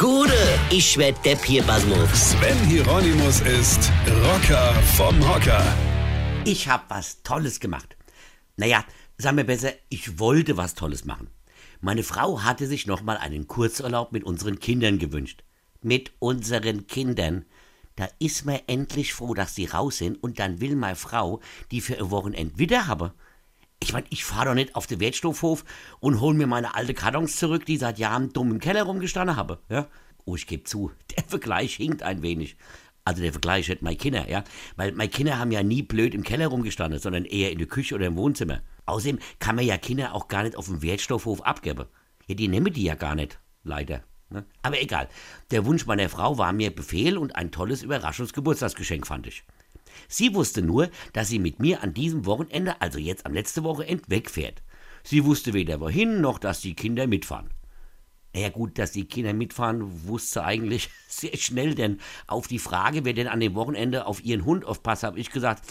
[0.00, 0.32] Gude,
[0.70, 2.30] ich werd Depp hier, Basmus.
[2.30, 3.92] Sven Hieronymus ist
[4.24, 5.62] Rocker vom Hocker.
[6.46, 7.98] Ich hab was Tolles gemacht.
[8.56, 8.82] Naja,
[9.18, 11.28] sagen wir besser, ich wollte was Tolles machen.
[11.82, 15.44] Meine Frau hatte sich nochmal einen Kurzurlaub mit unseren Kindern gewünscht.
[15.82, 17.44] Mit unseren Kindern.
[17.96, 21.40] Da ist man endlich froh, dass sie raus sind und dann will meine Frau
[21.70, 23.10] die für ihr Wochenend wieder haben.
[23.82, 25.64] Ich mein, ich fahr doch nicht auf den Wertstoffhof
[26.00, 29.58] und hol mir meine alte Kartons zurück, die seit Jahren dumm im Keller rumgestanden habe.
[29.70, 29.86] Ja?
[30.26, 32.56] Oh, ich geb zu, der Vergleich hinkt ein wenig.
[33.04, 34.44] Also der Vergleich hat meine Kinder, ja.
[34.76, 37.94] Weil meine Kinder haben ja nie blöd im Keller rumgestanden, sondern eher in der Küche
[37.94, 38.60] oder im Wohnzimmer.
[38.84, 41.86] Außerdem kann man ja Kinder auch gar nicht auf dem Wertstoffhof abgeben.
[42.26, 44.04] Ja, die nehmen die ja gar nicht, leider.
[44.28, 44.44] Ne?
[44.62, 45.08] Aber egal.
[45.50, 49.44] Der Wunsch meiner Frau war mir Befehl und ein tolles Überraschungsgeburtstagsgeschenk fand ich.
[50.08, 54.04] Sie wusste nur, dass sie mit mir an diesem Wochenende, also jetzt am letzten Wochenende,
[54.08, 54.62] wegfährt.
[55.02, 57.50] Sie wusste weder wohin, noch dass die Kinder mitfahren.
[58.34, 63.12] Ja gut, dass die Kinder mitfahren, wusste eigentlich sehr schnell, denn auf die Frage, wer
[63.12, 65.64] denn an dem Wochenende auf ihren Hund aufpasst, habe ich gesagt,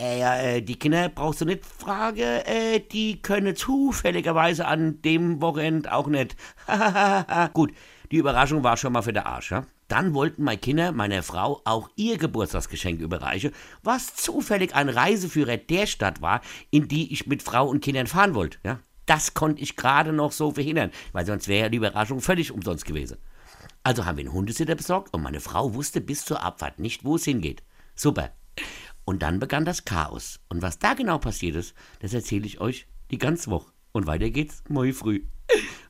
[0.00, 5.92] äh, äh, die Kinder brauchst du nicht fragen, äh, die können zufälligerweise an dem Wochenende
[5.92, 6.36] auch nicht.
[7.52, 7.72] gut,
[8.10, 9.66] die Überraschung war schon mal für den Arsch, ja?
[9.88, 13.52] Dann wollten meine Kinder meiner Frau auch ihr Geburtstagsgeschenk überreichen,
[13.82, 18.34] was zufällig ein Reiseführer der Stadt war, in die ich mit Frau und Kindern fahren
[18.34, 18.58] wollte.
[18.64, 18.78] Ja?
[19.06, 22.84] Das konnte ich gerade noch so verhindern, weil sonst wäre ja die Überraschung völlig umsonst
[22.84, 23.18] gewesen.
[23.82, 27.16] Also haben wir einen Hundesitter besorgt und meine Frau wusste bis zur Abfahrt nicht, wo
[27.16, 27.64] es hingeht.
[27.96, 28.30] Super.
[29.04, 30.38] Und dann begann das Chaos.
[30.48, 33.72] Und was da genau passiert ist, das erzähle ich euch die ganze Woche.
[33.90, 35.24] Und weiter geht's morgen früh.